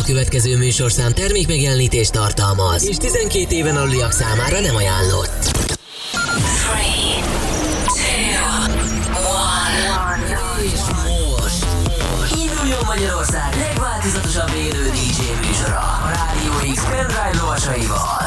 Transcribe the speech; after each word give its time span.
A 0.00 0.02
következő 0.02 0.56
műsorszám 0.56 1.12
termék 1.12 1.46
megjelenítést 1.46 2.12
tartalmaz, 2.12 2.88
és 2.88 2.96
12 2.96 3.54
éven 3.54 3.76
aluliak 3.76 4.12
számára 4.12 4.60
nem 4.60 4.76
ajánlott. 4.76 5.50
3, 10.06 10.24
2, 10.24 10.36
1. 10.62 10.72
És 10.72 10.80
most 12.18 12.34
induljon 12.34 12.78
Magyarország 12.86 13.54
legváltozatosabb 13.56 14.52
élő 14.56 14.90
DJ 14.90 15.46
műsora 15.46 15.78
a 15.78 16.10
Rádió 16.14 16.72
X 16.74 16.84
pendrive 16.84 17.30
lovasaival. 17.40 18.19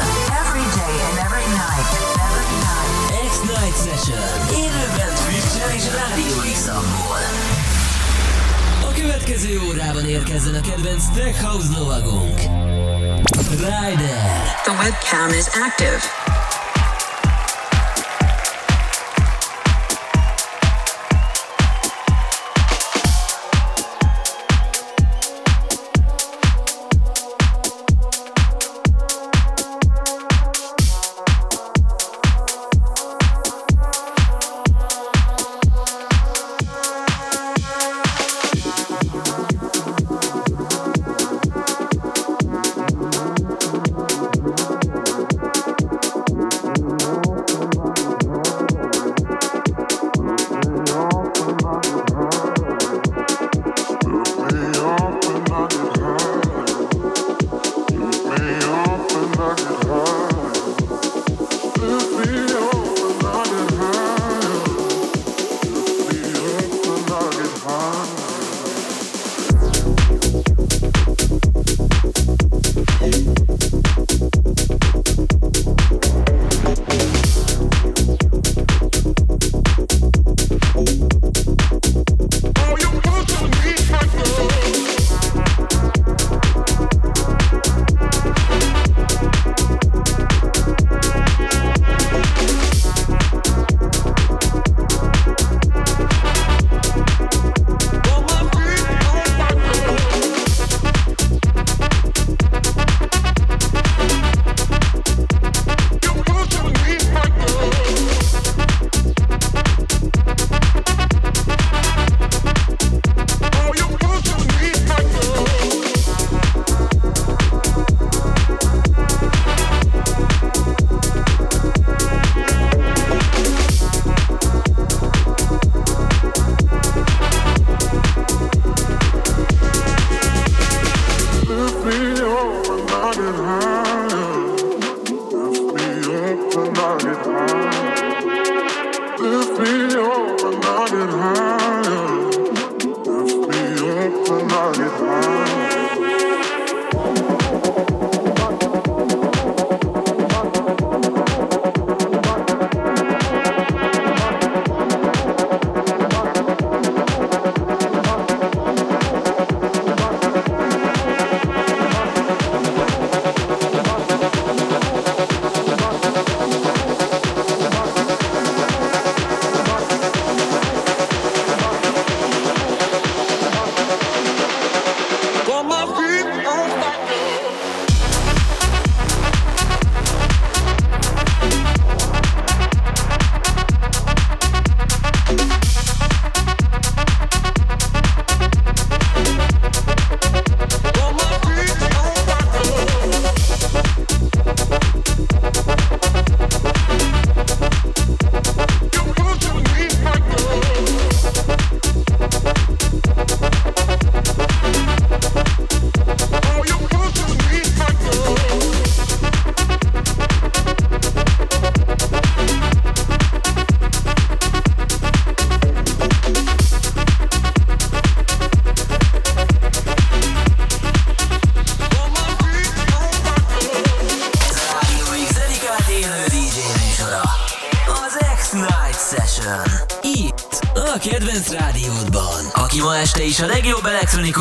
Következő 9.54 9.72
órában 9.72 10.06
érkezzen 10.06 10.54
a 10.54 10.62
kedvenc 10.62 11.04
Tech 11.16 11.44
House 11.44 11.80
lovagunk. 11.80 12.40
Ryder. 13.50 14.58
The 14.64 14.72
webcam 14.72 15.30
is 15.30 15.46
active. 15.48 16.33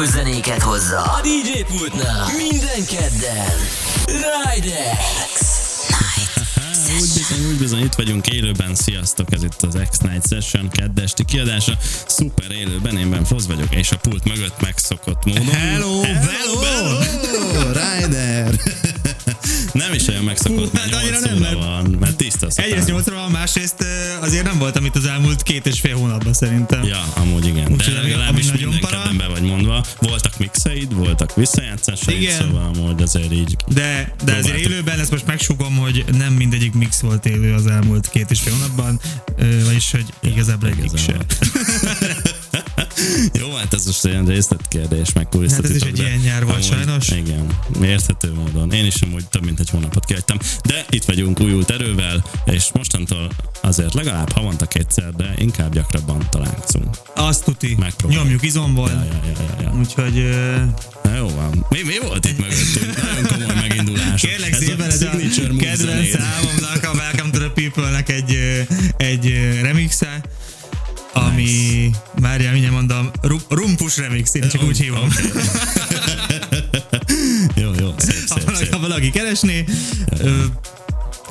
Elektronikus 0.02 0.08
zenéket 0.08 0.62
hozza. 0.62 1.02
A 1.02 1.20
DJ 1.22 1.62
pultnál. 1.76 2.26
Minden 2.36 2.84
kedden. 2.86 3.56
Ryder. 4.06 4.98
Úgy 7.00 7.10
bizony, 7.14 7.46
úgy 7.50 7.58
bizony, 7.58 7.82
itt 7.82 7.94
vagyunk 7.94 8.26
élőben, 8.26 8.74
sziasztok, 8.74 9.32
ez 9.32 9.42
itt 9.42 9.62
az 9.62 9.78
X-Night 9.90 10.28
Session 10.28 10.68
keddesti 10.70 11.24
kiadása, 11.24 11.78
szuper 12.06 12.50
élőben, 12.50 12.96
én 12.96 13.10
Ben 13.10 13.24
Foz 13.24 13.46
vagyok, 13.46 13.74
és 13.74 13.90
a 13.90 13.96
pult 13.96 14.24
mögött 14.24 14.60
megszokott 14.60 15.24
módon. 15.24 15.46
Hello, 15.46 16.02
hello, 16.02 16.60
hello, 16.60 16.98
Ryder! 17.72 18.54
Nem 19.72 19.92
is 19.92 20.08
olyan 20.08 20.24
megszokott, 20.24 20.72
mert 20.72 20.84
hát 20.84 21.02
annyira 21.02 21.18
8 21.18 21.24
nem, 21.24 21.36
óra 21.36 21.51
tiszta 22.54 22.62
Egyrészt 22.70 22.86
szakál. 22.86 23.12
8 23.14 23.22
van, 23.22 23.30
másrészt 23.40 23.74
ö, 23.78 24.24
azért 24.24 24.44
nem 24.44 24.58
voltam 24.58 24.84
itt 24.84 24.96
az 24.96 25.04
elmúlt 25.06 25.42
két 25.42 25.66
és 25.66 25.80
fél 25.80 25.96
hónapban 25.96 26.32
szerintem. 26.32 26.84
Ja, 26.84 27.02
amúgy 27.14 27.46
igen. 27.46 27.72
Úgyhogy 27.72 27.94
De 27.94 28.00
legalábbis 28.00 28.48
ami 28.48 28.52
nagyon 28.52 28.68
minden 28.68 28.90
para. 28.90 29.02
kedden 29.02 29.16
be 29.16 29.26
vagy 29.26 29.42
mondva. 29.42 29.84
Voltak 30.00 30.38
mixeid, 30.38 30.94
voltak 30.94 31.34
visszajátszásaid, 31.34 32.20
Igen. 32.20 32.38
szóval 32.38 32.70
amúgy 32.74 33.02
azért 33.02 33.32
így 33.32 33.56
De, 33.66 34.14
de 34.24 34.34
azért 34.34 34.56
élőben 34.56 34.98
ezt 35.00 35.10
most 35.10 35.26
megsugom, 35.26 35.76
hogy 35.76 36.04
nem 36.18 36.32
mindegyik 36.32 36.72
mix 36.72 37.00
volt 37.00 37.26
élő 37.26 37.54
az 37.54 37.66
elmúlt 37.66 38.10
két 38.10 38.30
és 38.30 38.40
fél 38.40 38.52
hónapban, 38.52 39.00
vagyis 39.64 39.90
hogy 39.90 40.04
igazából 40.20 40.68
egyik 40.68 40.96
se. 40.96 41.16
Jó, 43.32 43.54
hát 43.54 43.74
ez 43.74 43.86
most 43.86 44.04
olyan 44.04 44.24
részletkérdés, 44.26 45.12
meg 45.12 45.26
Hát 45.50 45.64
ez 45.64 45.70
is 45.70 45.82
egy 45.82 45.92
de 45.92 46.02
ilyen 46.06 46.18
nyár 46.18 46.44
volt 46.44 46.56
amúgy- 46.56 46.68
sajnos. 46.72 47.08
Igen, 47.08 47.46
érthető 47.82 48.32
módon. 48.32 48.72
Én 48.72 48.84
is 48.86 49.02
amúgy 49.02 49.24
több 49.28 49.44
mint 49.44 49.60
egy 49.60 49.70
hónapot 49.70 50.04
kihagytam. 50.04 50.38
De 50.64 50.84
itt 50.90 51.04
vagyunk 51.04 51.40
újult 51.40 51.70
erővel, 51.70 52.24
és 52.44 52.64
mostantól 52.74 53.30
azért 53.60 53.94
legalább 53.94 54.30
havonta 54.32 54.66
kétszer, 54.66 55.12
de 55.12 55.34
inkább 55.38 55.72
gyakrabban 55.74 56.26
találkozunk. 56.30 56.96
Azt 57.14 57.44
tuti. 57.44 57.76
Megpróbáljuk. 57.78 58.22
Nyomjuk 58.24 58.42
izomból. 58.44 58.88
Ja, 58.90 59.04
ja, 59.04 59.20
ja, 59.26 59.44
ja, 59.56 59.62
ja. 59.62 59.78
Úgyhogy 59.78 60.18
ö, 60.18 60.56
Na 61.02 61.14
jó 61.16 61.28
van. 61.28 61.66
Mi, 61.70 61.78
mi 61.86 61.98
volt 62.06 62.24
itt 62.26 62.38
mögöttünk? 62.38 63.02
Nagyon 63.02 63.26
komoly 63.26 63.54
megindulás. 63.68 64.20
kérlek 64.20 64.54
szépen 64.54 64.90
ez 64.90 65.02
a 65.02 65.10
move 65.12 65.56
kedvenc 65.60 66.10
számomnak, 66.10 66.84
a 66.84 66.90
Welcome 66.96 67.30
to 67.30 67.38
the 67.38 67.48
People-nek 67.48 68.08
egy, 68.08 68.38
egy 68.96 69.34
remixe, 69.62 70.20
ami, 71.12 71.90
várjál, 72.20 72.52
mindjárt 72.52 72.74
mondom, 72.74 73.10
Ru- 73.22 73.46
Rumpus 73.48 73.96
remix, 73.96 74.34
én 74.34 74.48
csak 74.48 74.62
úgy 74.62 74.78
hívom. 74.78 75.08
Jó, 77.54 77.70
jó, 77.78 77.94
szép, 77.96 78.28
ha, 78.28 78.34
szép, 78.34 78.44
valaki, 78.44 78.64
szép. 78.64 78.72
ha 78.72 78.80
valaki 78.80 79.10
keresné. 79.10 79.64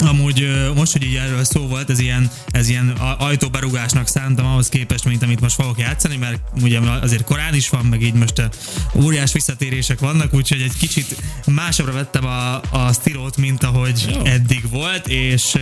Amúgy 0.07 0.47
most, 0.75 0.91
hogy 0.91 1.03
így 1.03 1.15
erről 1.15 1.43
szó 1.43 1.67
volt, 1.67 1.89
ez 1.89 1.99
ilyen, 1.99 2.31
ez 2.51 2.69
ilyen 2.69 2.89
ajtóberugásnak 3.17 4.07
szántam 4.07 4.45
ahhoz 4.45 4.69
képest, 4.69 5.05
mint 5.05 5.23
amit 5.23 5.39
most 5.39 5.55
fogok 5.55 5.79
játszani, 5.79 6.15
mert 6.15 6.39
ugye 6.61 6.79
azért 6.79 7.23
korán 7.23 7.53
is 7.53 7.69
van, 7.69 7.85
meg 7.85 8.01
így 8.01 8.13
most 8.13 8.49
óriás 8.95 9.31
visszatérések 9.33 9.99
vannak, 9.99 10.33
úgyhogy 10.33 10.61
egy 10.61 10.77
kicsit 10.77 11.15
másabbra 11.45 11.93
vettem 11.93 12.25
a, 12.25 12.55
a 12.69 12.93
stílót, 12.93 13.37
mint 13.37 13.63
ahogy 13.63 14.19
eddig 14.23 14.69
volt, 14.69 15.07
és 15.07 15.53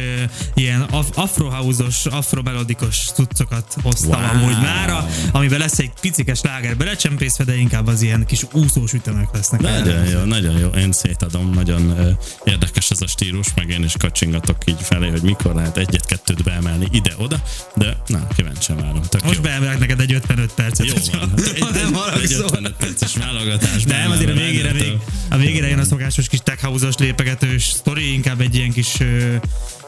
ilyen 0.53 0.81
af- 0.81 1.17
afrohouse-os, 1.17 2.05
afromelodikos 2.05 2.97
cuccokat 3.13 3.75
hoztam 3.83 4.07
Wow. 4.21 4.29
amúgy 4.29 4.57
mára, 4.61 5.07
amiben 5.31 5.59
lesz 5.59 5.79
egy 5.79 5.91
picike 6.01 6.33
sláger 6.33 6.77
belecsempészve, 6.77 7.43
de 7.43 7.55
inkább 7.57 7.87
az 7.87 8.01
ilyen 8.01 8.25
kis 8.25 8.43
úszós 8.51 8.93
ütemek 8.93 9.27
lesznek. 9.33 9.61
Nagyon 9.61 10.05
jó, 10.05 10.19
nagyon 10.19 10.57
jó. 10.57 10.67
Én 10.69 10.91
szétadom, 10.91 11.49
nagyon 11.53 11.95
érdekes 12.43 12.91
ez 12.91 13.01
a 13.01 13.07
stílus, 13.07 13.47
meg 13.55 13.69
én 13.69 13.83
is 13.83 13.93
kacsingatok 14.29 14.57
így 14.65 14.81
felé, 14.81 15.09
hogy 15.09 15.21
mikor 15.21 15.55
lehet 15.55 15.77
egyet-kettőt 15.77 16.43
beemelni 16.43 16.87
ide-oda, 16.91 17.41
de 17.75 17.97
na, 18.07 18.27
kíváncsian 18.35 18.77
várom. 18.77 19.01
Tök 19.09 19.23
Most 19.23 19.41
beemelek 19.41 19.79
neked 19.79 19.99
egy 19.99 20.13
55 20.13 20.53
percet. 20.53 20.85
Jó 20.85 21.19
van. 21.19 21.33
Egy, 21.55 21.59
ha 21.59 21.71
nem 21.71 21.93
egy, 22.13 22.23
egy 22.23 22.33
55 22.33 22.73
perces 22.73 23.15
válogatás. 23.15 23.83
Nem, 23.83 24.11
azért 24.11 24.29
a 24.29 24.33
végére, 24.33 24.73
még, 24.73 24.97
a 25.29 25.37
végére 25.37 25.67
jön 25.67 25.79
a 25.79 25.83
szokásos 25.83 26.27
kis 26.27 26.39
tech 26.43 26.63
house-os 26.63 26.97
lépegetős 26.97 27.63
sztori, 27.63 28.13
inkább 28.13 28.41
egy 28.41 28.55
ilyen 28.55 28.71
kis, 28.71 28.97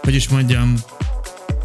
hogy 0.01 0.15
is 0.15 0.27
mondjam, 0.27 0.75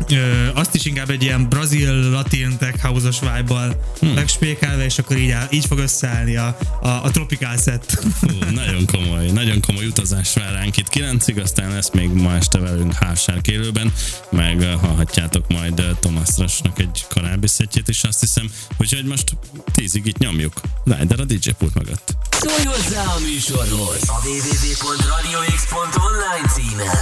Ö, 0.09 0.49
azt 0.55 0.75
is 0.75 0.85
inkább 0.85 1.11
egy 1.11 1.23
ilyen 1.23 1.49
brazil, 1.49 2.11
latin 2.11 2.57
tech 2.59 2.83
house-os 2.83 3.21
vibe-bal 3.21 3.81
hmm. 4.01 4.13
megspékelve, 4.13 4.85
és 4.85 4.99
akkor 4.99 5.17
így, 5.17 5.31
áll, 5.31 5.47
így 5.51 5.67
fog 5.67 5.79
összeállni 5.79 6.37
a, 6.37 6.57
a, 6.81 6.89
a 6.89 7.11
tropical 7.11 7.57
set. 7.57 7.99
Fú, 8.21 8.27
nagyon 8.51 8.87
komoly, 8.87 9.31
nagyon 9.31 9.61
komoly 9.61 9.87
utazás 9.87 10.35
vár 10.35 10.53
ránk 10.53 10.77
itt 10.77 10.89
9-ig, 10.95 11.43
aztán 11.43 11.71
lesz 11.71 11.91
még 11.93 12.09
ma 12.09 12.35
este 12.35 12.59
velünk 12.59 12.93
Hársárk 12.93 13.47
élőben, 13.47 13.93
meg 14.31 14.63
hallhatjátok 14.81 15.49
majd 15.49 15.83
Thomas 16.01 16.29
Rushnak 16.39 16.79
egy 16.79 17.05
korábbi 17.15 17.47
szettjét 17.47 17.89
is, 17.89 18.05
azt 18.05 18.21
hiszem, 18.21 18.51
úgyhogy 18.79 19.05
most 19.05 19.37
10-ig 19.75 20.03
itt 20.05 20.19
nyomjuk. 20.19 20.53
Ryder 20.85 21.21
a 21.21 21.25
DJ 21.25 21.51
pult 21.59 21.75
mögött. 21.75 22.17
Szólj 22.31 22.65
hozzá 22.65 23.05
a 23.05 23.19
műsorhoz 23.19 24.03
a 24.07 24.21
www.radiox.online 24.25 26.49
címen. 26.49 26.97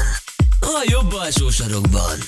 A 0.60 0.82
jobb 0.86 1.12
alsó 1.12 1.50
sarokban. 1.50 2.18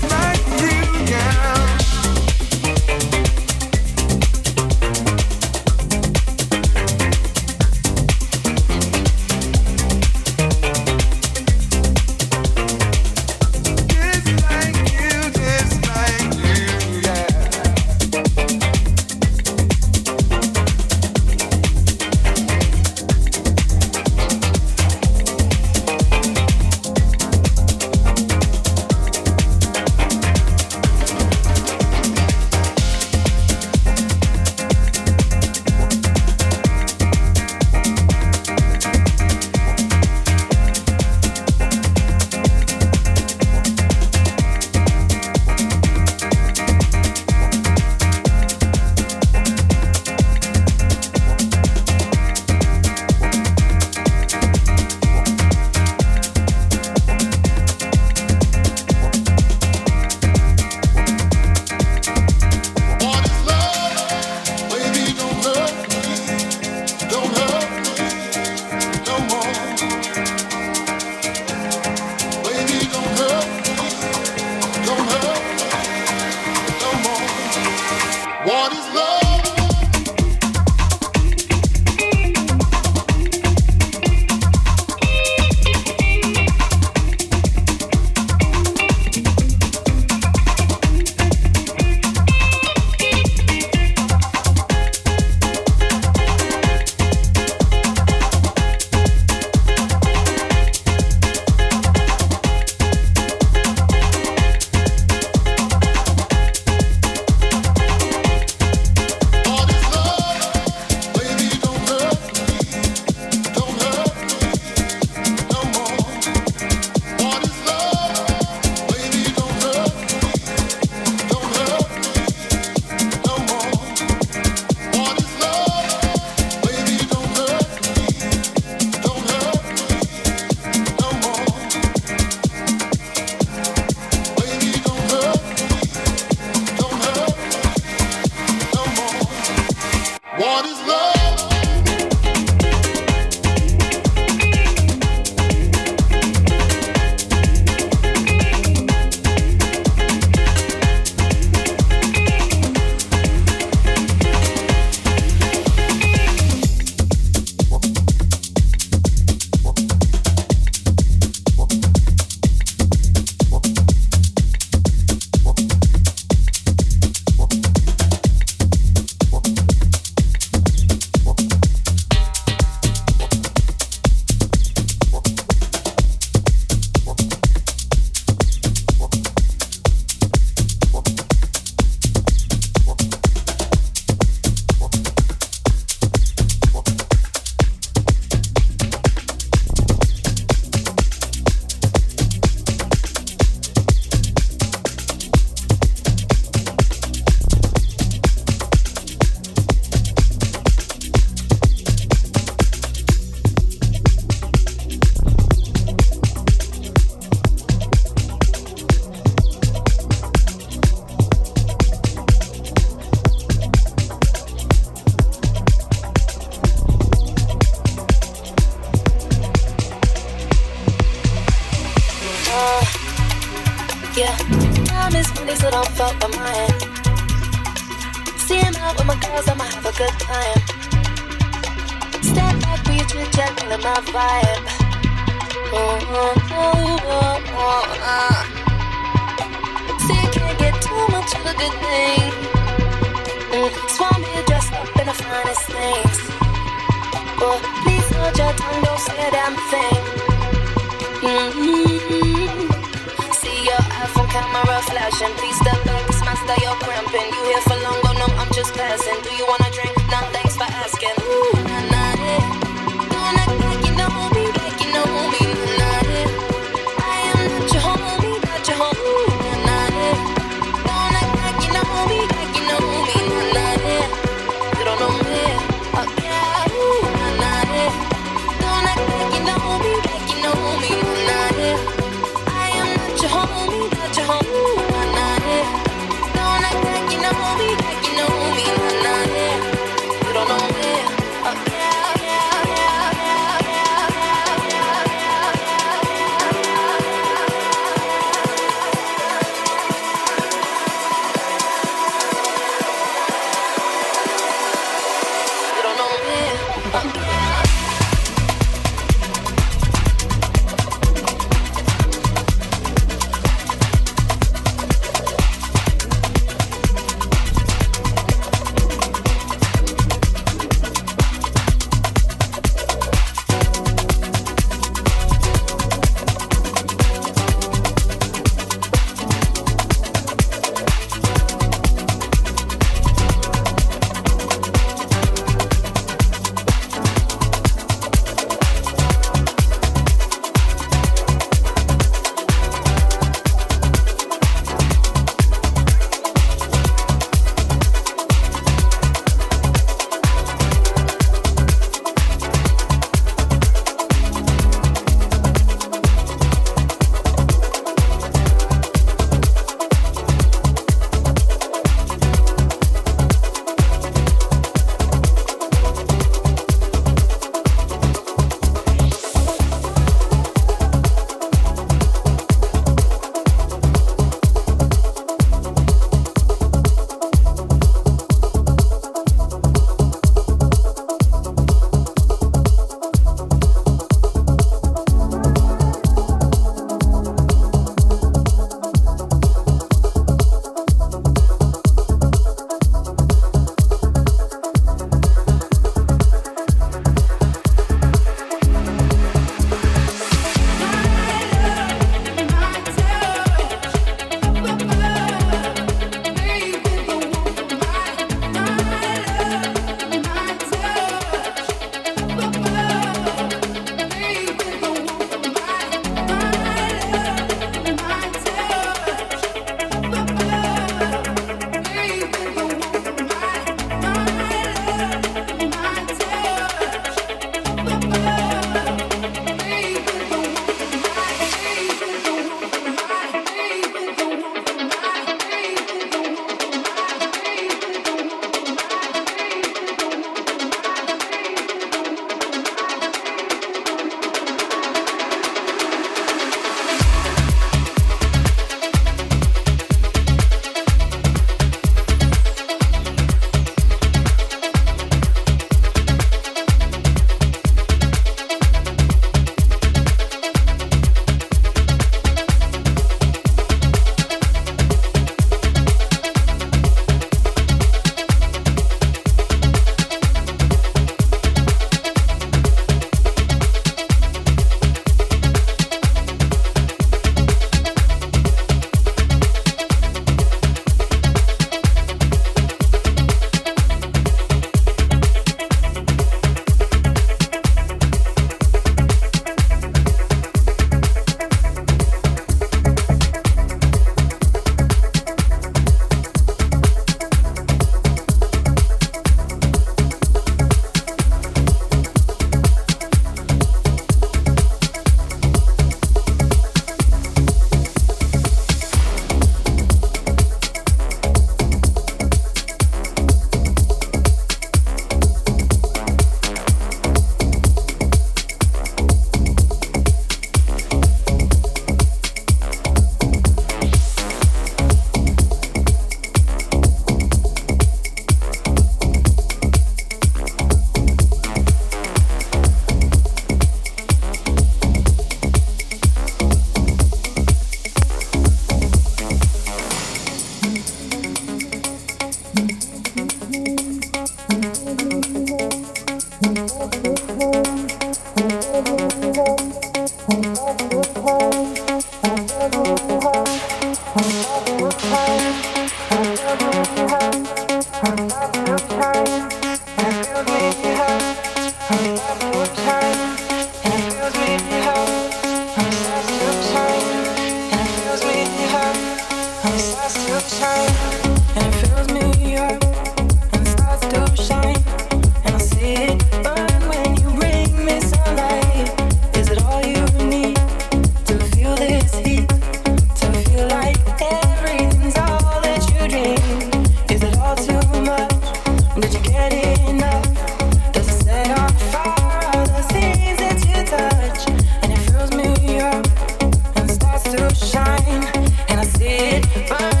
it. 599.43 600.00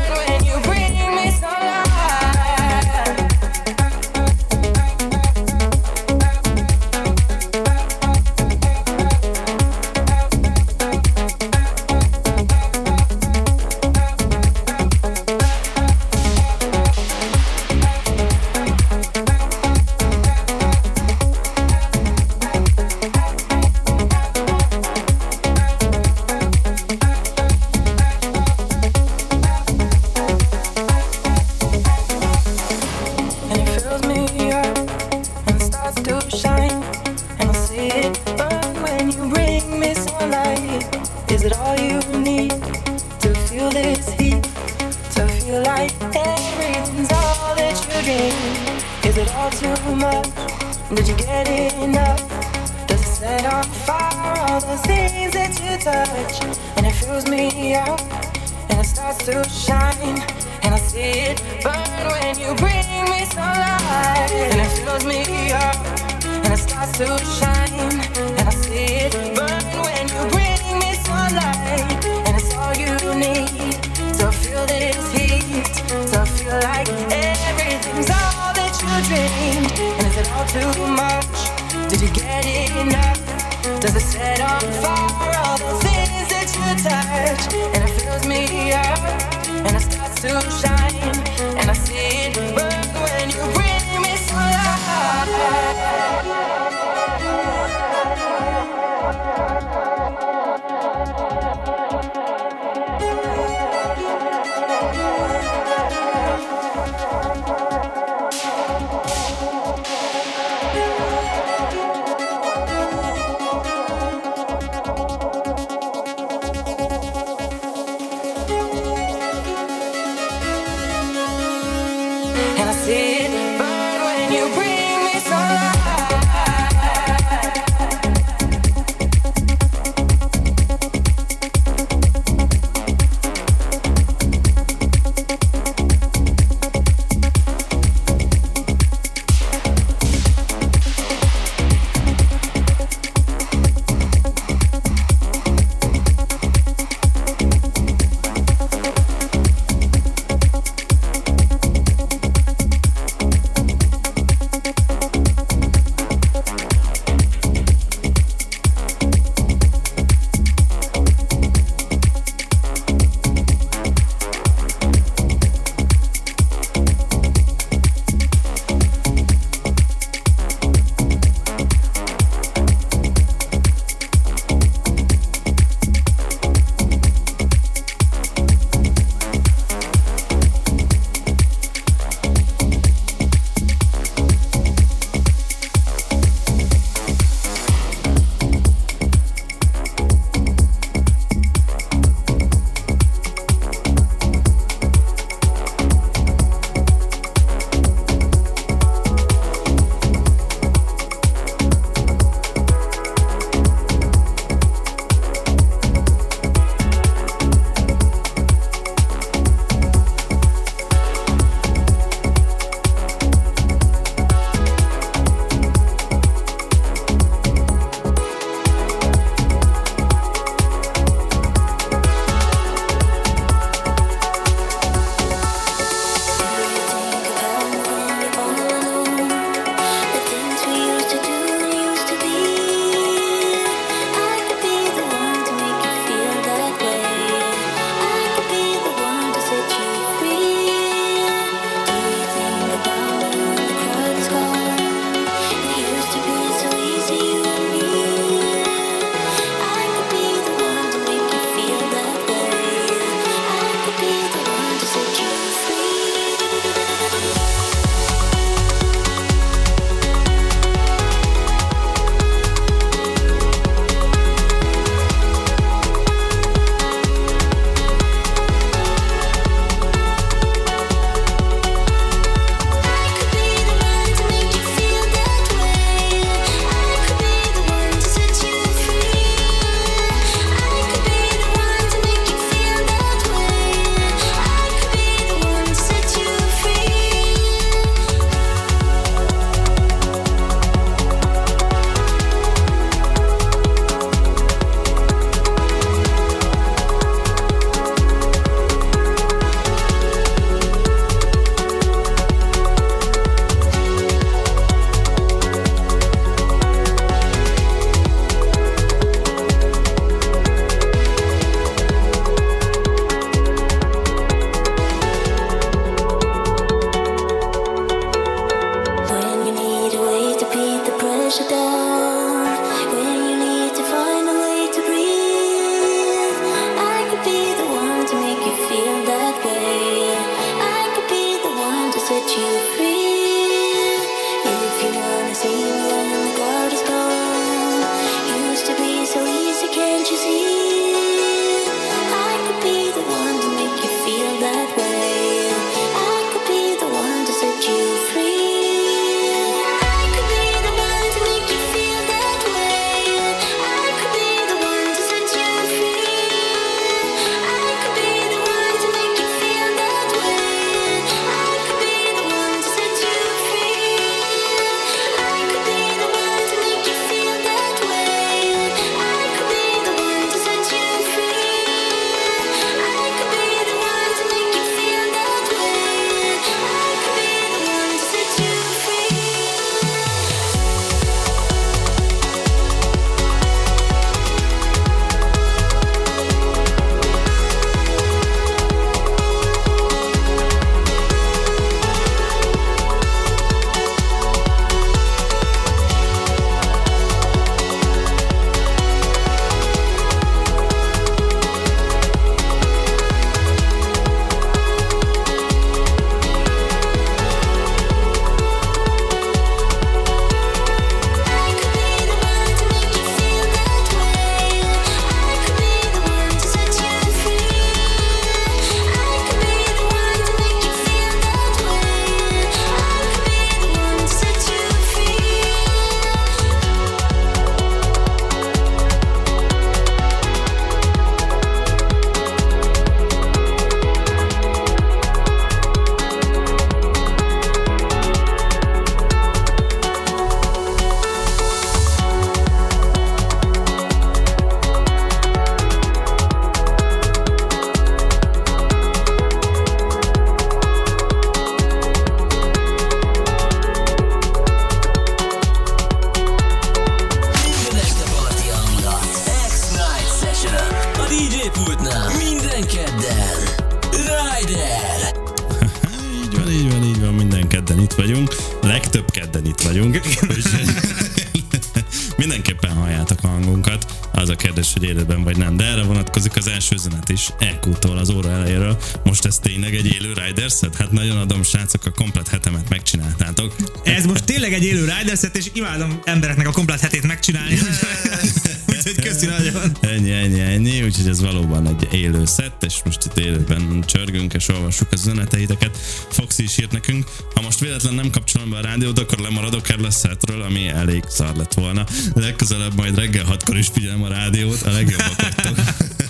Első 476.61 476.75
üzenet 476.75 477.09
is. 477.09 477.29
EQ-tól 477.39 477.97
az 477.97 478.09
óra 478.09 478.29
elejéről. 478.29 478.77
Most 479.03 479.25
ez 479.25 479.39
tényleg 479.39 479.75
egy 479.75 479.85
élő 479.85 480.13
Riders 480.25 480.57
set? 480.57 480.75
Hát 480.75 480.91
nagyon 480.91 481.17
adom, 481.17 481.43
srácok, 481.43 481.85
a 481.85 481.91
komplet 481.91 482.27
hetemet 482.27 482.69
megcsináltátok. 482.69 483.55
Ez 483.83 484.05
most 484.05 484.23
tényleg 484.23 484.53
egy 484.53 484.63
élő 484.63 484.91
Riderset, 484.97 485.37
és 485.37 485.49
imádom 485.53 486.01
embereknek 486.03 486.47
a 486.47 486.51
komplet 486.51 486.79
hetét 486.79 487.07
megcsinálni. 487.07 487.57
Úgyhogy 488.67 489.03
köszi 489.03 489.25
nagyon. 489.25 489.77
Ennyi, 489.79 490.11
ennyi, 490.11 490.39
ennyi, 490.39 490.83
úgyhogy 490.83 491.07
ez 491.07 491.21
valóban 491.21 491.67
egy 491.67 491.93
élő 491.93 492.25
szett, 492.25 492.63
és 492.63 492.75
most 492.85 493.05
itt 493.05 493.17
élőben 493.17 493.83
csörgünk, 493.85 494.33
és 494.33 494.47
olvassuk 494.47 494.91
az 494.91 494.99
üzeneteiteket. 495.07 495.77
Foxy 496.09 496.43
is 496.43 496.57
írt 496.57 496.71
nekünk, 496.71 497.05
ha 497.35 497.41
most 497.41 497.59
véletlen 497.59 497.93
nem 497.93 498.09
kapcsolom 498.09 498.49
be 498.49 498.57
a 498.57 498.61
rádiót, 498.61 498.99
akkor 498.99 499.19
lemaradok 499.19 499.69
erről 499.69 499.85
a 499.85 499.91
szetről, 499.91 500.41
ami 500.41 500.67
elég 500.67 501.03
szar 501.07 501.35
lett 501.35 501.53
volna. 501.53 501.85
Legközelebb 502.13 502.73
majd 502.75 502.95
reggel 502.95 503.25
hatkor 503.25 503.57
is 503.57 503.67
figyelem 503.73 504.03
a 504.03 504.07
rádiót, 504.07 504.61
a 504.61 504.71
legjobbak 504.71 505.21
vagytok. 505.21 505.57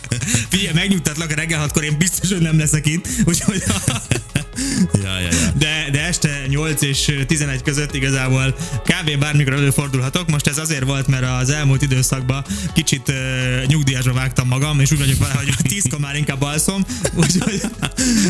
Figyelj, 0.49 0.73
megnyugtatlak, 0.73 1.31
reggel 1.31 1.59
hatkor 1.59 1.83
én 1.83 1.97
biztos, 1.97 2.31
hogy 2.31 2.41
nem 2.41 2.57
leszek 2.57 2.87
itt, 2.87 3.07
úgyhogy 3.25 3.63
ja, 5.03 5.19
ja, 5.19 5.27
ja. 5.31 5.51
de, 5.57 5.87
de 5.91 6.01
este 6.01 6.45
8 6.47 6.81
és 6.81 7.11
11 7.27 7.61
között 7.61 7.95
igazából 7.95 8.55
kb. 8.83 9.17
bármikor 9.19 9.53
előfordulhatok. 9.53 10.29
Most 10.29 10.47
ez 10.47 10.57
azért 10.57 10.83
volt, 10.83 11.07
mert 11.07 11.25
az 11.41 11.49
elmúlt 11.49 11.81
időszakban 11.81 12.45
kicsit 12.73 13.09
uh, 13.09 13.65
nyugdíjasra 13.65 14.13
vágtam 14.13 14.47
magam, 14.47 14.79
és 14.79 14.91
úgy 14.91 14.99
vagyok 14.99 15.17
vele, 15.17 15.33
hogy 15.33 15.53
10-kor 15.63 15.99
már 15.99 16.15
inkább 16.15 16.41
alszom, 16.41 16.85
úgyhogy 17.13 17.61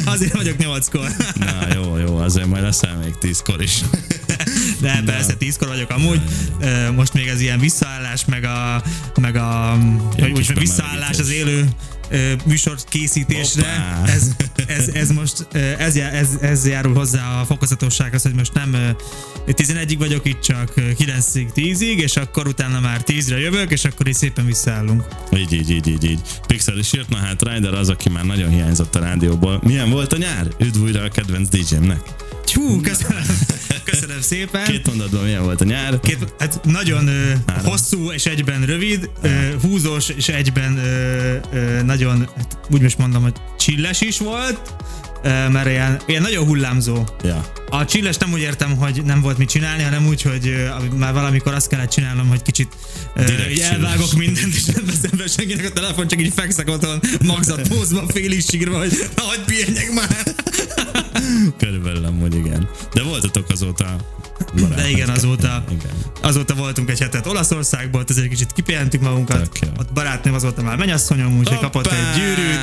azért 0.06 0.34
vagyok 0.34 0.56
8-kor. 0.60 1.10
Na 1.36 1.74
jó, 1.74 1.98
jó, 1.98 2.18
azért 2.18 2.48
majd 2.48 2.64
leszel 2.64 2.98
még 3.04 3.18
tízkor 3.20 3.62
is. 3.62 3.74
De 4.82 5.02
persze, 5.06 5.34
10-kor 5.40 5.68
vagyok 5.68 5.90
amúgy. 5.90 6.22
Most 6.96 7.14
még 7.14 7.28
ez 7.28 7.42
ilyen 7.42 7.60
visszaállás, 7.60 8.26
meg 8.26 8.44
a, 8.44 8.84
meg 9.20 9.36
a 9.36 9.78
úgy, 10.20 10.34
kis 10.34 10.48
visszaállás 10.54 11.20
az 11.20 11.30
élő 11.30 11.70
műsor 12.46 12.76
készítésre. 12.90 14.02
Ez, 14.06 14.28
ez, 14.68 14.88
ez, 14.88 15.12
most 15.12 15.48
ez, 15.78 15.96
ez, 15.96 16.30
ez 16.42 16.68
járul 16.68 16.94
hozzá 16.94 17.42
a 17.42 17.46
fokozatossághoz, 17.46 18.22
hogy 18.22 18.34
most 18.34 18.54
nem 18.54 18.74
ö, 18.74 18.90
11-ig 19.48 19.96
vagyok 19.98 20.26
itt, 20.26 20.42
csak 20.42 20.72
ö, 20.76 20.82
9-ig, 20.98 21.48
10-ig, 21.56 21.96
és 21.96 22.16
akkor 22.16 22.48
utána 22.48 22.80
már 22.80 23.02
10-re 23.06 23.40
jövök, 23.40 23.72
és 23.72 23.86
akkor 23.86 24.08
is 24.08 24.16
szépen 24.16 24.46
visszaállunk. 24.46 25.04
Így, 25.38 25.54
így, 25.54 25.70
így, 25.70 25.88
így, 25.88 26.04
így. 26.04 26.20
Pixel 26.48 26.78
is 26.78 26.94
írt, 26.94 27.10
na 27.10 27.18
hát 27.18 27.42
Ryder 27.42 27.74
az, 27.74 27.90
aki 27.90 28.10
már 28.10 28.26
nagyon 28.26 28.50
hiányzott 28.50 28.96
a 28.96 29.00
rádióból. 29.00 29.62
Milyen 29.64 29.90
volt 29.90 30.14
a 30.14 30.18
nyár? 30.18 30.48
Üdv 30.60 30.82
újra 30.82 31.04
a 31.04 31.10
kedvenc 31.10 31.50
DJ-mnek. 31.50 32.00
Tjú, 32.46 32.82
köszönöm, 32.82 33.24
köszönöm 33.92 34.22
szépen. 34.22 34.64
Két 34.66 34.86
mondatban 34.88 35.24
milyen 35.24 35.44
volt 35.44 35.62
a 35.62 35.64
nyár? 35.64 36.00
Két, 36.00 36.34
hát 36.40 36.60
nagyon 36.64 37.08
ö, 37.08 37.32
hosszú 37.64 38.12
és 38.12 38.26
egyben 38.26 38.62
rövid, 38.66 39.10
ö, 39.22 39.30
húzós 39.62 40.10
és 40.10 40.28
egyben 40.30 40.78
ö, 40.78 41.36
ö, 41.54 41.82
nagyon, 41.82 42.30
hát 42.38 42.58
úgy 42.70 42.82
most 42.82 42.98
mondom, 42.98 43.22
hogy 43.22 43.34
csilles 43.58 44.02
is 44.02 44.18
volt, 44.18 44.60
ö, 45.24 45.48
mert 45.50 45.68
ilyen, 45.70 46.00
ilyen 46.06 46.22
nagyon 46.22 46.46
hullámzó. 46.46 47.04
Ja. 47.24 47.52
A 47.70 47.86
csilles 47.86 48.18
nem 48.18 48.32
úgy 48.32 48.40
értem, 48.42 48.76
hogy 48.78 49.02
nem 49.04 49.22
volt 49.22 49.38
mit 49.38 49.50
csinálni, 49.50 49.84
hanem 49.84 50.08
úgy, 50.08 50.22
hogy 50.22 50.48
ö, 50.48 50.68
már 50.96 51.14
valamikor 51.14 51.54
azt 51.54 51.68
kellett 51.68 51.90
csinálnom, 51.90 52.28
hogy 52.28 52.42
kicsit 52.42 52.74
ö, 53.16 53.24
Direkt 53.24 53.60
elvágok 53.60 54.10
csilles. 54.10 54.26
mindent, 54.26 54.54
és 54.54 54.64
nem 54.66 54.86
veszem 54.86 55.18
be 55.18 55.28
senkinek 55.28 55.66
a 55.66 55.72
telefon, 55.72 56.08
csak 56.08 56.22
így 56.22 56.34
fekszek 56.36 56.70
otthon 56.70 57.00
magzat 57.26 57.68
pózban, 57.68 58.08
félig 58.08 58.44
sírva, 58.50 58.78
hogy 58.78 59.10
hagyj 59.16 59.42
pihenjek 59.46 59.92
már. 59.94 60.24
Körülbelül 61.58 62.06
amúgy 62.06 62.36
igen. 62.36 62.70
De 62.94 63.04
voltatok 63.04 63.50
azóta 63.50 63.96
barátok. 64.54 64.76
De 64.76 64.90
igen, 64.90 65.10
azóta, 65.10 65.64
Igen. 65.70 65.92
azóta 66.22 66.56
voltunk 66.56 66.90
egy 66.90 67.00
hetet 67.00 67.28
Olaszországból, 67.28 68.02
ott 68.02 68.10
azért 68.10 68.28
kicsit 68.28 68.52
kipihentük 68.54 69.02
magunkat. 69.02 69.50
Ott 69.80 69.94
barátnőm 69.94 70.34
azóta 70.34 70.62
már 70.62 70.78
mennyasszonyom, 70.78 71.38
úgyhogy 71.38 71.60
kapott 71.60 71.88
egy 71.88 72.16
gyűrűt, 72.16 72.60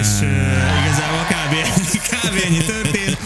és 0.00 0.08
uh, 0.20 0.84
igazából 0.84 1.24
kb. 1.28 1.54
kb. 1.92 2.44
ennyi 2.44 2.64
történt. 2.64 3.18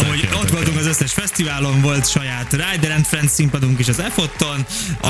Amúgy 0.00 0.28
ott 0.34 0.50
voltunk 0.50 0.78
az 0.78 0.86
összes 0.86 1.12
fesztiválon, 1.12 1.80
volt 1.80 2.10
saját 2.10 2.50
Rider 2.52 2.90
and 2.90 3.04
Friends 3.04 3.32
színpadunk 3.32 3.78
is 3.78 3.88
az 3.88 3.98
EFOT-on. 4.00 4.66
A, 5.00 5.06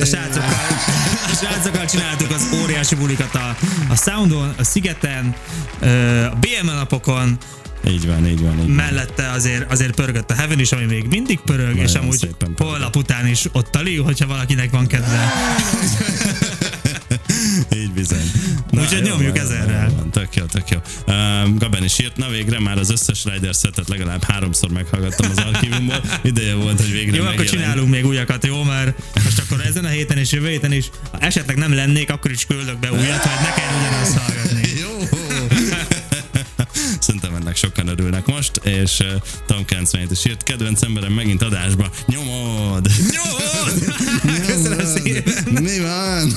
a 0.00 0.04
srácokkal, 0.04 0.66
a 1.32 1.34
srácokkal 1.40 1.86
csináltuk 1.86 2.30
az 2.30 2.46
óriási 2.62 2.94
bulikat 2.94 3.34
a, 3.34 3.56
a 3.88 3.96
Soundon, 3.96 4.54
a 4.58 4.64
Szigeten, 4.64 5.34
a 6.32 6.36
BM 6.40 6.66
napokon, 6.66 7.38
Így 7.88 8.06
van, 8.06 8.26
így 8.26 8.40
van, 8.40 8.52
így 8.52 8.58
van. 8.58 8.68
mellette 8.70 9.30
azért, 9.30 9.72
azért 9.72 9.94
pörgött 9.94 10.30
a 10.30 10.34
Heaven 10.34 10.58
is, 10.58 10.72
ami 10.72 10.84
még 10.84 11.04
mindig 11.08 11.38
pörög, 11.44 11.76
és 11.76 11.86
Nagyon 11.86 12.02
amúgy 12.02 12.18
szépen 12.18 12.54
pörög. 12.54 12.70
holnap 12.72 12.96
után 12.96 13.26
is 13.26 13.44
ott 13.52 13.70
tali, 13.70 13.96
hogyha 13.96 14.26
valakinek 14.26 14.70
van 14.70 14.86
kedve. 14.86 15.32
Így 17.76 17.90
bizony. 17.90 18.30
Úgyhogy 18.84 19.02
nyomjuk 19.02 19.38
ezerrel. 19.38 20.08
Tök 20.12 20.34
jó, 20.36 20.44
tök 20.44 20.68
jó. 20.68 20.78
Uh, 21.06 21.58
Gaben 21.58 21.84
is 21.84 21.98
írt, 21.98 22.16
na 22.16 22.28
végre 22.28 22.60
már 22.60 22.78
az 22.78 22.90
összes 22.90 23.24
Rider 23.24 23.54
szetet 23.54 23.88
legalább 23.88 24.22
háromszor 24.24 24.70
meghallgattam 24.70 25.30
az 25.30 25.38
archívumból. 25.44 26.02
Ideje 26.22 26.54
volt, 26.54 26.80
hogy 26.80 26.92
végre 26.92 27.16
Jó, 27.16 27.22
akkor 27.22 27.36
megjelent. 27.36 27.62
csinálunk 27.62 27.90
még 27.90 28.06
újakat, 28.06 28.46
jó? 28.46 28.62
Mert 28.62 29.02
most 29.24 29.38
akkor 29.38 29.60
ezen 29.66 29.84
a 29.84 29.88
héten 29.88 30.18
és 30.18 30.32
jövő 30.32 30.48
héten 30.48 30.72
is, 30.72 30.90
ha 31.10 31.18
esetleg 31.18 31.56
nem 31.56 31.74
lennék, 31.74 32.10
akkor 32.10 32.30
is 32.30 32.46
küldök 32.46 32.78
be 32.78 32.92
újat, 32.92 33.22
hogy 33.22 33.46
ne 33.46 33.52
kell 33.52 33.78
ugyanazt 33.80 34.18
hallgatni. 34.18 34.68
Jó! 34.82 35.08
Szerintem 37.00 37.34
ennek 37.34 37.56
sokan 37.56 37.88
örülnek 37.88 38.26
most, 38.26 38.60
és 38.62 38.98
uh, 38.98 39.06
Tom 39.46 39.64
97 39.64 40.10
is 40.10 40.24
írt, 40.24 40.42
kedvenc 40.42 40.82
emberem 40.82 41.12
megint 41.12 41.42
adásba, 41.42 41.90
nyomod! 42.06 42.90
Nyomod! 43.10 43.94
Köszönöm 44.46 44.86
szépen! 44.96 45.62
Mi 45.62 45.80
van? 45.80 46.32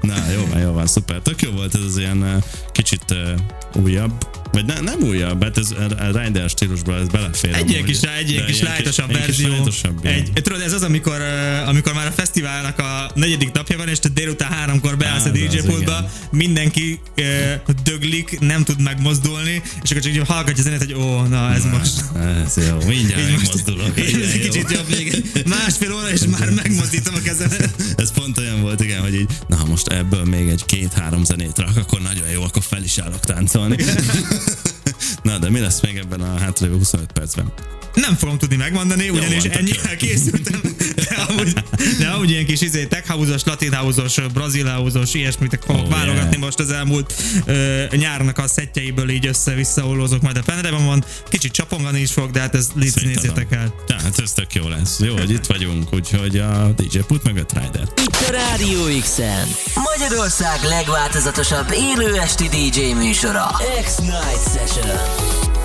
Na, 0.00 0.14
jó 0.34 0.46
van, 0.50 0.60
jó 0.60 0.72
van, 0.72 0.86
szuper. 0.86 1.20
Tök 1.22 1.42
jó 1.42 1.50
volt 1.50 1.74
ez 1.74 1.82
az 1.82 1.98
ilyen 1.98 2.22
uh, 2.22 2.42
kicsit 2.72 3.04
uh, 3.10 3.40
újabb, 3.82 4.26
vagy 4.52 4.64
ne, 4.64 4.80
nem 4.80 5.00
újabb, 5.02 5.42
hát 5.42 5.58
ez 5.58 5.70
a 5.70 6.18
Rider 6.18 6.48
stílusban 6.48 7.00
ez 7.00 7.08
belefér. 7.08 7.54
Egy 7.54 7.70
ilyen 7.70 7.84
kis, 7.84 8.00
egy 8.00 8.30
ilyen 8.30 8.46
kis 8.46 8.60
lájtosabb 8.60 9.12
verzió. 9.12 9.52
egy, 10.02 10.30
tudod, 10.32 10.60
ez 10.60 10.72
az, 10.72 10.82
amikor, 10.82 11.22
amikor 11.66 11.92
már 11.92 12.06
a 12.06 12.10
fesztiválnak 12.10 12.78
a 12.78 13.10
negyedik 13.14 13.52
napja 13.52 13.76
van, 13.76 13.88
és 13.88 13.98
te 13.98 14.08
délután 14.08 14.50
háromkor 14.50 14.96
beállsz 14.96 15.24
a 15.24 15.30
DJ 15.30 15.56
pultba, 15.66 16.10
mindenki 16.30 17.00
döglik, 17.84 18.38
nem 18.40 18.64
tud 18.64 18.82
megmozdulni, 18.82 19.62
és 19.82 19.90
akkor 19.90 20.02
csak 20.02 20.12
így 20.12 20.22
hallgatja 20.26 20.62
a 20.62 20.62
zenét, 20.62 20.78
hogy 20.78 20.94
ó, 20.94 21.22
na 21.22 21.52
ez 21.54 21.64
most. 21.64 22.04
Ez 22.46 22.66
jó, 22.68 22.76
mindjárt 22.88 23.22
Így 23.22 23.36
megmozdulok. 23.36 23.98
ez 23.98 24.30
egy 24.32 24.40
kicsit 24.40 24.70
jobb 24.70 24.88
még. 24.88 25.24
Másfél 25.46 25.94
óra, 25.94 26.10
és 26.10 26.20
már 26.38 26.50
megmozdítom 26.50 27.14
a 27.14 27.20
kezemet. 27.22 27.70
Ez 27.96 28.12
pont 28.12 28.38
olyan 28.38 28.60
volt, 28.60 28.80
igen, 28.82 29.00
hogy 29.00 29.14
így, 29.14 29.30
na 29.46 29.64
most 29.68 29.86
ebből 29.86 30.24
még 30.24 30.48
egy 30.48 30.64
két-három 30.66 31.24
zenét 31.24 31.58
rak, 31.58 31.76
akkor 31.76 32.00
nagyon 32.00 32.28
jó, 32.28 32.42
akkor 32.42 32.62
fel 32.68 32.82
is 32.82 32.98
állok 32.98 33.20
táncolni. 33.20 33.76
Na, 35.22 35.38
de 35.38 35.50
mi 35.50 35.60
lesz 35.60 35.80
még 35.80 35.96
ebben 35.96 36.20
a 36.20 36.38
hátralévő 36.38 36.76
25 36.76 37.12
percben? 37.12 37.52
Nem 37.94 38.16
fogom 38.16 38.38
tudni 38.38 38.56
megmondani, 38.56 39.08
ugyanis 39.08 39.44
ennyivel 39.44 39.96
készültem. 40.06 40.60
De 40.94 41.16
amúgy, 41.28 41.52
de 41.98 42.08
amúgy 42.08 42.30
ilyen 42.30 42.46
kis 42.46 42.60
izé, 42.60 42.84
tech 42.84 43.08
house-os, 43.08 43.44
latin 43.44 43.72
house-os, 43.72 44.18
brazil 44.32 44.66
house-os, 44.66 45.14
ilyesmit 45.14 45.58
fogok 45.66 45.82
Oh, 45.84 45.90
válogatni 45.90 46.28
yeah. 46.30 46.42
most 46.42 46.58
az 46.58 46.70
elmúlt 46.70 47.12
ö, 47.44 47.84
nyárnak 47.96 48.38
a 48.38 48.48
szettjeiből 48.48 49.10
így 49.10 49.26
össze-vissza 49.26 49.86
ollózok 49.86 50.22
majd 50.22 50.36
a 50.36 50.42
pendrive 50.42 50.76
van. 50.76 51.04
Kicsit 51.28 51.52
csapongani 51.52 52.00
is 52.00 52.10
fog, 52.12 52.30
de 52.30 52.40
hát 52.40 52.54
ezt 52.54 52.70
légy 52.74 52.92
nézzétek 53.04 53.52
el. 53.52 53.74
Tehát 53.86 54.18
ez 54.18 54.32
tök 54.32 54.54
jó 54.54 54.68
lesz. 54.68 54.98
Jó, 55.00 55.16
hogy 55.16 55.30
itt 55.30 55.46
vagyunk, 55.46 55.92
úgyhogy 55.92 56.38
a 56.38 56.72
DJ 56.76 56.98
Put 56.98 57.22
mögött 57.22 57.52
Rider. 57.52 57.88
Itt 57.96 58.24
a 58.28 58.30
Rádió 58.30 59.00
X-en. 59.00 59.48
Magyarország 59.96 60.58
legváltozatosabb 60.62 61.72
élő 61.72 62.14
esti 62.18 62.48
DJ 62.48 62.80
műsora. 62.92 63.50
X-Night 63.84 64.42
Session. 64.54 65.59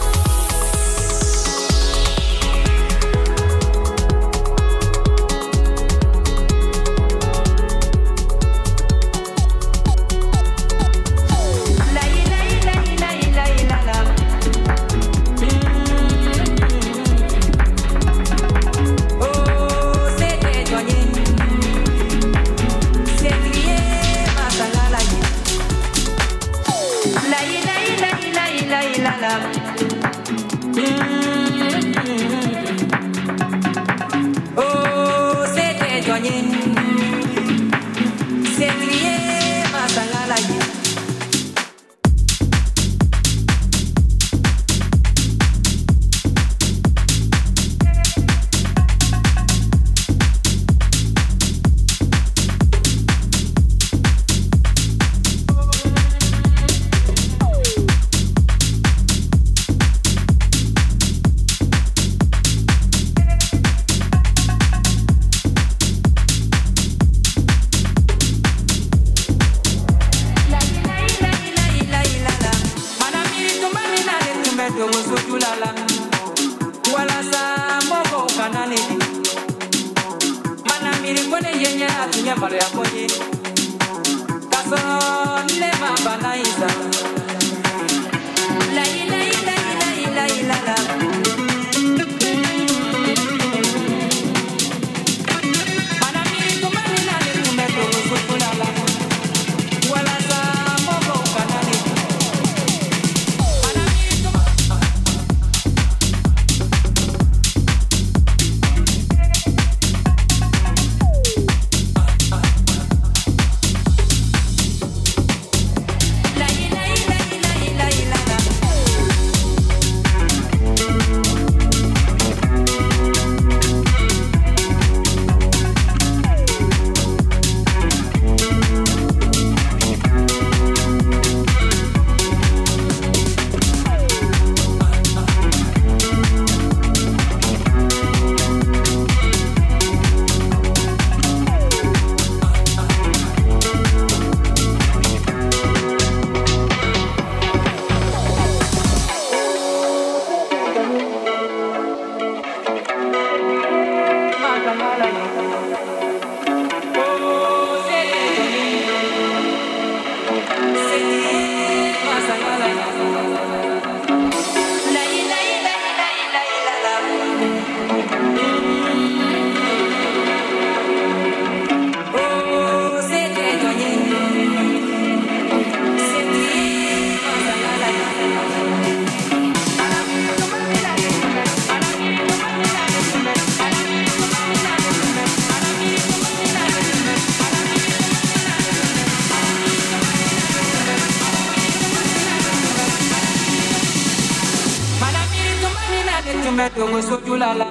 la 197.37 197.53
la. 197.53 197.67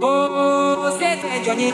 Oh, 0.00 0.86
c'est 0.98 1.16
très 1.16 1.44
Johnny. 1.44 1.72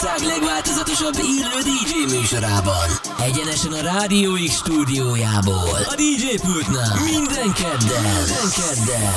Magyarország 0.00 0.38
legváltozatosabb 0.38 1.14
élő 1.14 1.62
DJ 1.62 2.16
műsorában. 2.16 2.88
Egyenesen 3.20 3.72
a 3.72 3.80
Rádió 3.80 4.32
X 4.46 4.54
stúdiójából. 4.54 5.78
A 5.88 5.94
DJ 5.94 6.36
pultnál. 6.42 6.94
Minden 7.04 7.52
kedden. 7.52 8.02
Minden 8.02 8.48
kedden. 8.56 9.12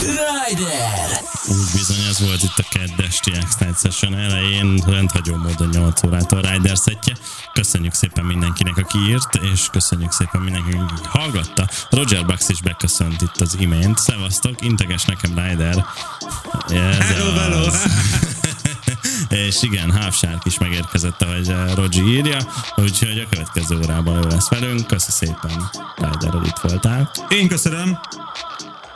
Rider. 0.00 1.22
Úgy 1.48 1.70
bizony 1.74 2.04
ez 2.08 2.20
volt 2.20 2.42
itt 2.42 2.58
a 2.58 2.64
kedves 2.70 3.20
TX 3.20 3.56
Night 3.58 3.80
Session 3.80 4.14
elején, 4.14 4.82
rendhagyó 4.86 5.36
módon 5.36 5.68
8 5.68 6.04
órától 6.04 6.38
a 6.38 6.50
Rider 6.50 6.76
szettje. 6.76 7.16
Köszönjük 7.52 7.94
szépen 7.94 8.24
mindenkinek, 8.24 8.76
aki 8.76 8.98
írt, 8.98 9.34
és 9.52 9.66
köszönjük 9.72 10.12
szépen 10.12 10.40
mindenkinek, 10.40 10.80
aki 10.80 11.08
hallgatta. 11.18 11.68
Roger 11.90 12.26
Bucks 12.26 12.48
is 12.48 12.62
beköszönt 12.62 13.22
itt 13.22 13.36
az 13.36 13.56
imént. 13.58 13.98
Szevasztok, 13.98 14.54
integes 14.64 15.04
nekem 15.04 15.30
Rider. 15.38 15.86
Ez 16.68 16.96
Hello, 16.96 17.32
hello. 17.32 17.66
És 19.28 19.62
igen, 19.62 20.10
Shark 20.12 20.44
is 20.44 20.58
megérkezett, 20.58 21.22
ahogy 21.22 21.48
eh, 21.48 21.74
Rogi 21.74 22.00
írja, 22.00 22.38
úgyhogy 22.76 23.18
a 23.18 23.28
következő 23.30 23.76
órában 23.76 24.16
ő 24.16 24.28
lesz 24.28 24.48
velünk. 24.48 24.86
Köszi 24.86 25.10
szépen, 25.10 25.70
Rider, 25.96 26.32
hogy 26.32 26.46
itt 26.46 26.58
voltál. 26.62 27.10
Én 27.28 27.48
köszönöm. 27.48 27.98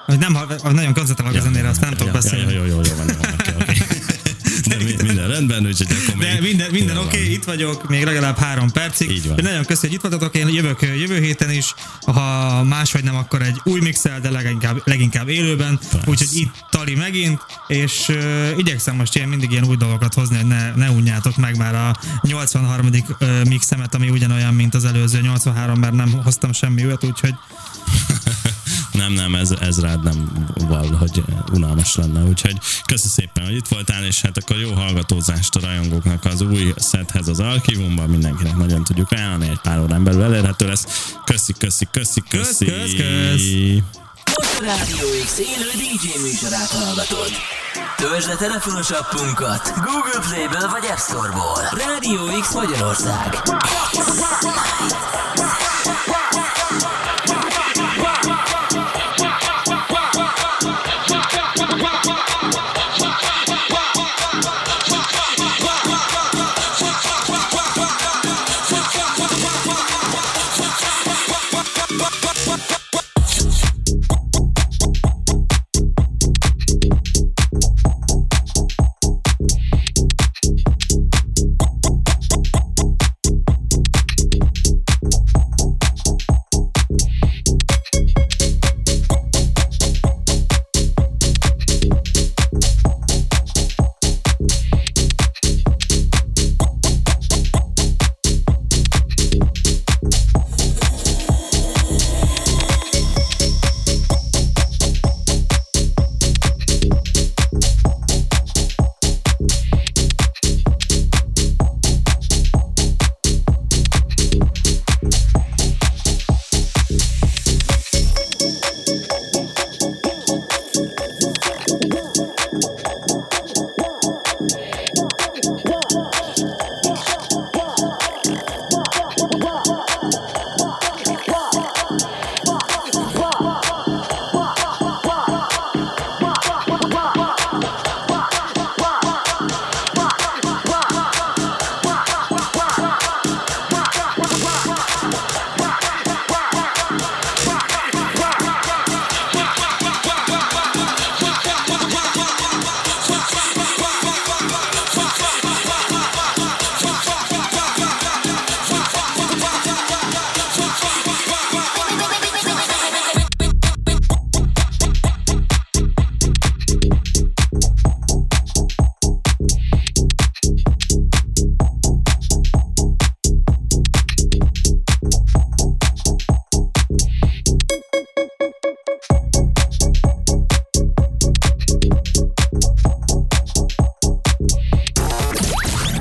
Hogy 0.07 0.18
nem, 0.18 0.39
nagyon 0.62 0.95
koncentrálok 0.95 1.37
a 1.37 1.41
zenére, 1.41 1.68
azt 1.68 1.80
nem 1.80 1.91
tudok 1.91 2.07
ja, 2.07 2.12
beszélni. 2.12 2.53
Jó, 2.53 2.64
jó, 2.64 2.66
jó, 2.66 2.80
jó 2.80 2.97
van, 2.97 3.07
jó 3.09 3.14
van, 3.20 3.33
oké, 3.33 3.55
oké. 3.61 3.64
De 3.64 3.72
mi- 3.72 3.82
minden 5.03 5.29
rendben, 5.29 5.66
úgyhogy 5.66 5.87
akkor 5.91 6.25
De 6.25 6.33
még- 6.33 6.43
minden, 6.43 6.70
minden 6.70 6.95
Jól 6.95 7.05
oké, 7.05 7.16
okay, 7.16 7.33
itt 7.33 7.45
vagyok, 7.45 7.89
még 7.89 8.05
legalább 8.05 8.39
három 8.39 8.70
percig. 8.70 9.11
Így 9.11 9.29
van. 9.29 9.39
Nagyon 9.43 9.64
köszönöm, 9.64 9.81
hogy 9.81 9.93
itt 9.93 10.01
voltatok, 10.01 10.35
én 10.35 10.49
jövök 10.49 10.83
jövő 10.83 11.20
héten 11.20 11.51
is, 11.51 11.75
ha 12.01 12.62
máshogy 12.62 13.05
nem, 13.05 13.16
akkor 13.16 13.43
egy 13.43 13.61
új 13.64 13.81
mixel, 13.81 14.20
de 14.20 14.31
leginkább, 14.31 14.81
leginkább 14.85 15.29
élőben, 15.29 15.81
úgyhogy 16.05 16.29
itt 16.33 16.64
Tali 16.70 16.95
megint, 16.95 17.41
és 17.66 18.09
uh, 18.09 18.49
igyekszem 18.57 18.97
most 18.97 19.16
ilyen 19.16 19.29
mindig 19.29 19.51
ilyen 19.51 19.64
új 19.64 19.77
dolgokat 19.77 20.14
hozni, 20.14 20.37
hogy 20.37 20.47
ne, 20.47 20.75
ne 20.75 20.91
unjátok 20.91 21.37
meg 21.37 21.57
már 21.57 21.75
a 21.75 21.97
83. 22.20 22.87
Uh, 23.20 23.45
mixemet, 23.45 23.95
ami 23.95 24.09
ugyanolyan, 24.09 24.55
mint 24.55 24.75
az 24.75 24.85
előző 24.85 25.20
83, 25.20 25.79
mert 25.79 25.93
nem 25.95 26.12
hoztam 26.12 26.53
semmi 26.53 26.85
újat, 26.85 27.05
úgyhogy 27.05 27.35
Nem, 28.93 29.12
nem, 29.12 29.34
ez, 29.34 29.51
ez 29.51 29.80
rád 29.80 30.03
nem 30.03 30.47
val, 30.55 30.97
hogy 30.99 31.22
unalmas 31.53 31.95
lenne. 31.95 32.22
Úgyhogy 32.22 32.57
köszi 32.86 33.09
szépen, 33.09 33.45
hogy 33.45 33.55
itt 33.55 33.68
voltál, 33.68 34.05
és 34.05 34.20
hát 34.20 34.36
akkor 34.36 34.57
jó 34.57 34.72
hallgatózást 34.72 35.55
a 35.55 35.61
rajongóknak 35.61 36.24
az 36.24 36.40
új 36.40 36.72
szethez 36.76 37.28
az 37.28 37.40
archívumban. 37.40 38.09
Mindenkinek 38.09 38.57
nagyon 38.57 38.84
tudjuk 38.84 39.11
ajánlani, 39.11 39.49
egy 39.49 39.61
pár 39.62 39.80
órán 39.80 40.05
belül 40.05 40.22
elérhető 40.22 40.66
lesz. 40.66 41.12
Köszi, 41.24 41.53
köszi, 41.59 41.86
köszi, 41.93 42.22
köszi. 42.28 42.64
kösz, 42.64 42.95
kösz. 42.95 44.01
Most 44.36 44.61
a 44.61 44.64
Rádió 44.64 45.24
X 45.24 45.38
élő 45.38 45.70
DJ 45.74 46.18
műsorát 46.22 46.68
hallgatod. 46.68 47.30
Töltsd 47.97 48.28
le 48.28 48.36
telefonos 48.36 48.90
appunkat 48.90 49.72
Google 49.74 50.20
Play-ből 50.28 50.68
vagy 50.70 50.84
App 50.90 50.99
Store-ból. 50.99 51.62
Rádió 51.86 52.40
X 52.40 52.55
Magyarország. 52.55 53.43